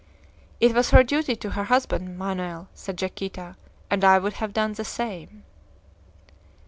"It 0.59 0.73
was 0.73 0.89
her 0.89 1.03
duty 1.03 1.35
to 1.35 1.51
her 1.51 1.65
husband, 1.65 2.17
Manoel," 2.17 2.69
said 2.73 2.99
Yaquita, 3.03 3.55
"and 3.91 4.03
I 4.03 4.17
would 4.17 4.33
have 4.41 4.51
done 4.51 4.73
the 4.73 4.83
same." 4.83 5.43